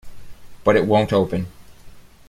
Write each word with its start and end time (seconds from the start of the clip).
But 0.63 0.77
it 0.77 0.87
won't 0.87 1.13
open. 1.13 1.45